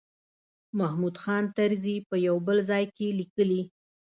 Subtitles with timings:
[0.79, 3.61] محمود خان طرزي په یو بل ځای کې لیکلي.